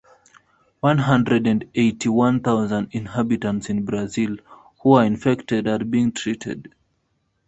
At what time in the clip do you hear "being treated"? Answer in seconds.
5.85-6.73